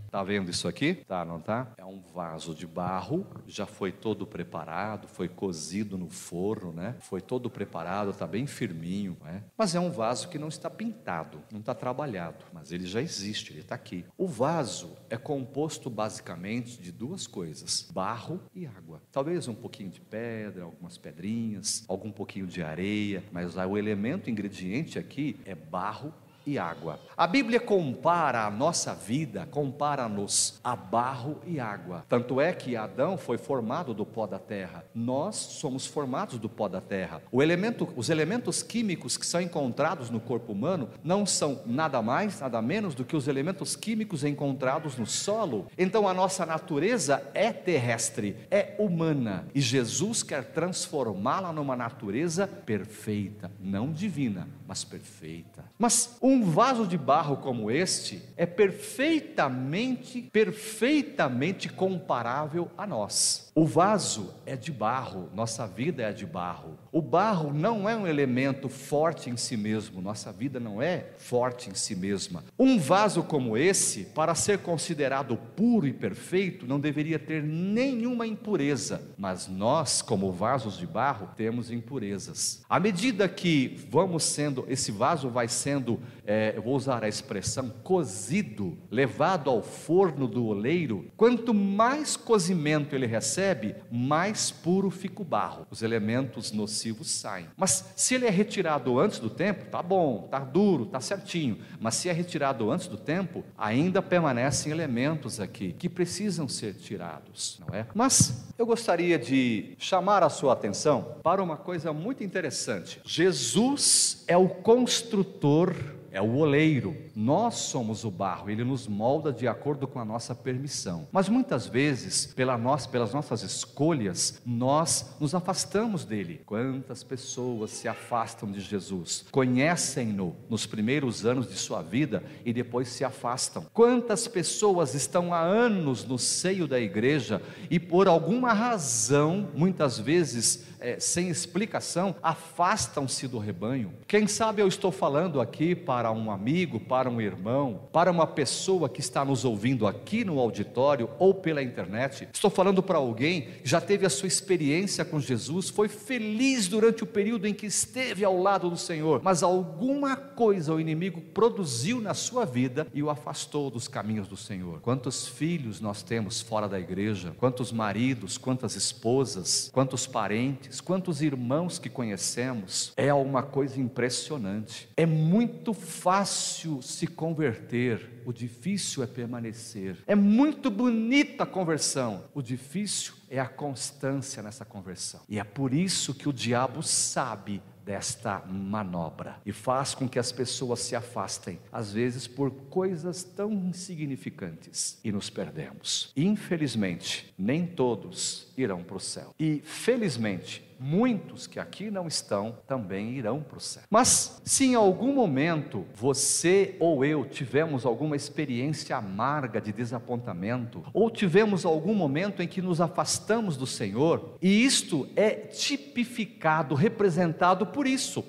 [0.10, 0.95] Tá vendo isso aqui?
[1.07, 1.72] Tá, não tá?
[1.78, 6.95] É um vaso de barro, já foi todo preparado, foi cozido no forno, né?
[6.99, 9.43] Foi todo preparado, tá bem firminho, né?
[9.57, 13.53] Mas é um vaso que não está pintado, não está trabalhado, mas ele já existe,
[13.53, 14.03] ele está aqui.
[14.18, 19.01] O vaso é composto basicamente de duas coisas: barro e água.
[19.12, 24.97] Talvez um pouquinho de pedra, algumas pedrinhas, algum pouquinho de areia, mas o elemento ingrediente
[24.97, 26.14] aqui é barro
[26.49, 26.99] e água.
[27.15, 32.03] A Bíblia compara a nossa vida, compara-nos a barro e água.
[32.09, 34.83] Tanto é que Adão foi formado do pó da terra.
[34.95, 37.21] Nós somos formados do pó da terra.
[37.31, 42.61] Elemento, os elementos químicos que são encontrados no corpo humano não são nada mais, nada
[42.61, 45.67] menos do que os elementos químicos encontrados no solo.
[45.77, 49.45] Então a nossa natureza é terrestre, é humana.
[49.53, 55.65] E Jesus quer transformá-la numa natureza perfeita, não divina, mas perfeita.
[55.77, 63.51] Mas um vaso de barro como este é perfeitamente, perfeitamente comparável a nós.
[63.55, 66.77] O vaso é de barro, nossa vida é de barro.
[66.91, 71.69] O barro não é um elemento forte em si mesmo, nossa vida não é forte
[71.69, 72.43] em si mesma.
[72.57, 79.01] Um vaso como esse, para ser considerado puro e perfeito, não deveria ter nenhuma impureza,
[79.17, 82.61] mas nós, como vasos de barro, temos impurezas.
[82.69, 85.99] À medida que vamos sendo, esse vaso vai sendo,
[86.30, 92.95] é, eu vou usar a expressão, cozido, levado ao forno do oleiro, quanto mais cozimento
[92.95, 95.65] ele recebe, mais puro fica o barro.
[95.71, 97.47] Os elementos nocivos saem.
[97.57, 101.57] Mas se ele é retirado antes do tempo, tá bom, tá duro, tá certinho.
[101.80, 107.59] Mas se é retirado antes do tempo, ainda permanecem elementos aqui que precisam ser tirados,
[107.59, 107.88] não é?
[107.95, 113.01] Mas eu gostaria de chamar a sua atenção para uma coisa muito interessante.
[113.03, 115.73] Jesus é o construtor
[116.12, 116.95] é o oleiro.
[117.16, 121.07] Nós somos o barro, ele nos molda de acordo com a nossa permissão.
[121.12, 126.41] Mas muitas vezes, pela nós, pelas nossas escolhas, nós nos afastamos dele.
[126.45, 129.26] Quantas pessoas se afastam de Jesus?
[129.32, 133.66] Conhecem-no nos primeiros anos de sua vida e depois se afastam.
[133.74, 140.66] Quantas pessoas estão há anos no seio da igreja e por alguma razão, muitas vezes
[140.80, 143.93] é, sem explicação, afastam-se do rebanho?
[144.07, 148.25] Quem sabe eu estou falando aqui para para um amigo, para um irmão, para uma
[148.25, 152.29] pessoa que está nos ouvindo aqui no auditório ou pela internet.
[152.33, 157.03] Estou falando para alguém que já teve a sua experiência com Jesus, foi feliz durante
[157.03, 161.99] o período em que esteve ao lado do Senhor, mas alguma coisa o inimigo produziu
[161.99, 164.79] na sua vida e o afastou dos caminhos do Senhor.
[164.79, 167.35] Quantos filhos nós temos fora da igreja?
[167.37, 172.93] Quantos maridos, quantas esposas, quantos parentes, quantos irmãos que conhecemos?
[172.95, 174.87] É uma coisa impressionante.
[174.95, 179.97] É muito fácil se converter, o difícil é permanecer.
[180.07, 185.21] É muito bonita a conversão, o difícil é a constância nessa conversão.
[185.27, 190.31] E é por isso que o diabo sabe desta manobra e faz com que as
[190.31, 196.13] pessoas se afastem, às vezes por coisas tão insignificantes, e nos perdemos.
[196.15, 199.33] Infelizmente, nem todos irão para o céu.
[199.39, 203.84] E felizmente, muitos que aqui não estão também irão para o céu.
[203.89, 211.09] Mas se em algum momento você ou eu tivemos alguma experiência amarga de desapontamento, ou
[211.09, 217.86] tivemos algum momento em que nos afastamos do Senhor, e isto é tipificado, representado por
[217.86, 218.23] isso.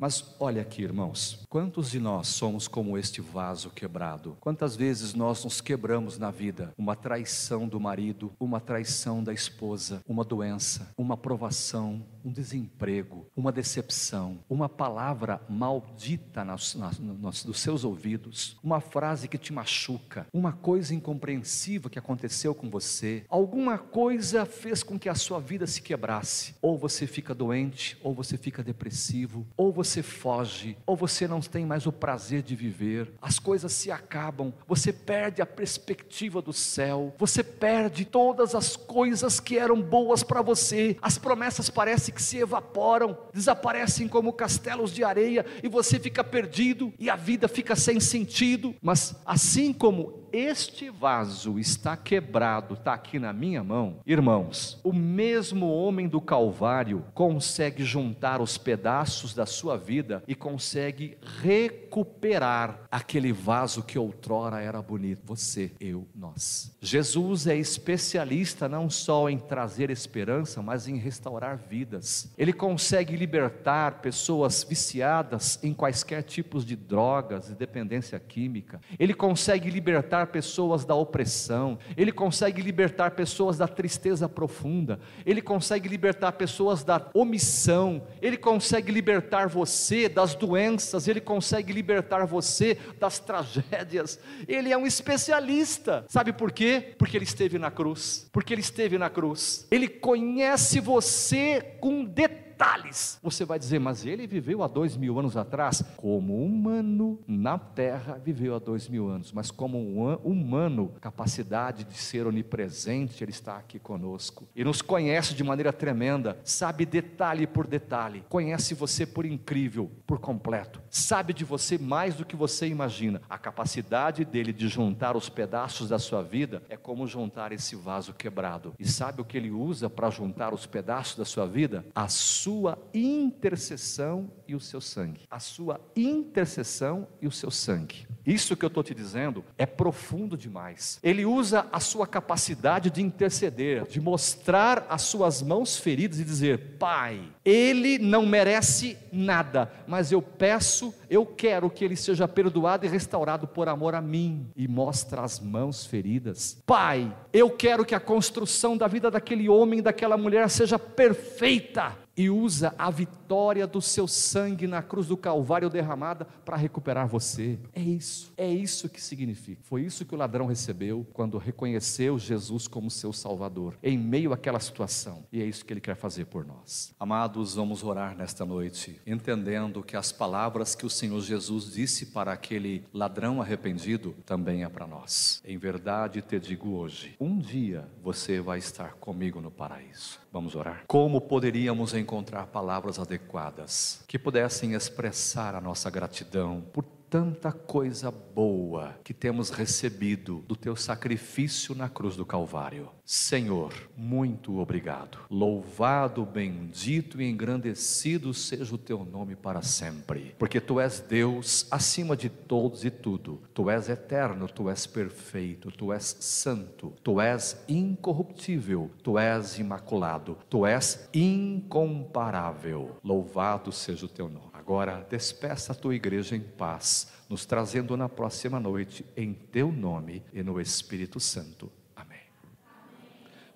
[0.00, 4.34] Mas olha aqui, irmãos, quantos de nós somos como este vaso quebrado?
[4.40, 6.72] Quantas vezes nós nos quebramos na vida?
[6.78, 13.52] Uma traição do marido, uma traição da esposa, uma doença, uma provação, um desemprego, uma
[13.52, 20.94] decepção, uma palavra maldita nas, nos, seus ouvidos, uma frase que te machuca, uma coisa
[20.94, 26.54] incompreensível que aconteceu com você, alguma coisa fez com que a sua vida se quebrasse.
[26.62, 31.40] Ou você fica doente, ou você fica depressivo, ou você você foge, ou você não
[31.40, 36.52] tem mais o prazer de viver, as coisas se acabam, você perde a perspectiva do
[36.52, 42.22] céu, você perde todas as coisas que eram boas para você, as promessas parecem que
[42.22, 47.74] se evaporam, desaparecem como castelos de areia e você fica perdido e a vida fica
[47.74, 54.78] sem sentido, mas assim como este vaso está quebrado, está aqui na minha mão, irmãos,
[54.82, 62.80] o mesmo homem do Calvário consegue juntar os pedaços da sua vida e consegue recuperar
[62.90, 65.22] aquele vaso que outrora era bonito.
[65.26, 66.74] Você, eu, nós.
[66.80, 72.32] Jesus é especialista não só em trazer esperança, mas em restaurar vidas.
[72.36, 78.80] Ele consegue libertar pessoas viciadas em quaisquer tipos de drogas e dependência química.
[78.98, 85.88] Ele consegue libertar pessoas da opressão, Ele consegue libertar pessoas da tristeza profunda, Ele consegue
[85.88, 93.18] libertar pessoas da omissão, Ele consegue libertar você das doenças, Ele consegue libertar você das
[93.18, 94.18] tragédias.
[94.46, 96.04] Ele é um especialista.
[96.08, 96.94] Sabe por quê?
[96.98, 98.28] Porque Ele esteve na cruz.
[98.32, 99.66] Porque Ele esteve na cruz.
[99.70, 103.18] Ele conhece você com detalhes detalhes.
[103.22, 105.82] Você vai dizer, mas ele viveu há dois mil anos atrás?
[105.96, 111.96] Como humano na terra, viveu há dois mil anos, mas como um humano, capacidade de
[111.96, 117.66] ser onipresente, ele está aqui conosco e nos conhece de maneira tremenda, sabe detalhe por
[117.66, 123.22] detalhe, conhece você por incrível, por completo, sabe de você mais do que você imagina.
[123.30, 128.12] A capacidade dele de juntar os pedaços da sua vida é como juntar esse vaso
[128.12, 128.74] quebrado.
[128.78, 131.86] E sabe o que ele usa para juntar os pedaços da sua vida?
[131.94, 135.20] A sua sua intercessão e o seu sangue.
[135.30, 138.08] A sua intercessão e o seu sangue.
[138.26, 140.98] Isso que eu estou te dizendo é profundo demais.
[141.00, 146.76] Ele usa a sua capacidade de interceder, de mostrar as suas mãos feridas e dizer:
[146.76, 152.88] Pai, ele não merece nada, mas eu peço, eu quero que ele seja perdoado e
[152.88, 154.50] restaurado por amor a mim.
[154.56, 156.60] E mostra as mãos feridas.
[156.66, 162.28] Pai, eu quero que a construção da vida daquele homem, daquela mulher seja perfeita e
[162.28, 167.58] usa a vitória do seu sangue na cruz do Calvário derramada para recuperar você.
[167.72, 169.62] É isso, é isso que significa.
[169.64, 174.60] Foi isso que o ladrão recebeu quando reconheceu Jesus como seu Salvador, em meio àquela
[174.60, 176.94] situação, e é isso que ele quer fazer por nós.
[177.00, 182.34] Amados, vamos orar nesta noite, entendendo que as palavras que o Senhor Jesus disse para
[182.34, 185.40] aquele ladrão arrependido também é para nós.
[185.42, 190.19] Em verdade te digo hoje: um dia você vai estar comigo no paraíso.
[190.32, 190.84] Vamos orar.
[190.86, 198.94] Como poderíamos encontrar palavras adequadas que pudessem expressar a nossa gratidão por tanta coisa boa
[199.02, 202.88] que temos recebido do teu sacrifício na cruz do Calvário.
[203.04, 205.18] Senhor, muito obrigado.
[205.28, 212.16] Louvado, bendito e engrandecido seja o teu nome para sempre, porque tu és Deus acima
[212.16, 213.42] de todos e tudo.
[213.52, 220.38] Tu és eterno, tu és perfeito, tu és santo, tu és incorruptível, tu és imaculado,
[220.48, 222.96] tu és incomparável.
[223.02, 224.49] Louvado seja o teu nome.
[224.70, 230.22] Agora, despeça a tua igreja em paz, nos trazendo na próxima noite, em teu nome
[230.32, 231.68] e no Espírito Santo.
[231.96, 232.20] Amém.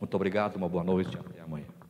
[0.00, 1.16] Muito obrigado, uma boa noite.
[1.16, 1.73] Até amanhã.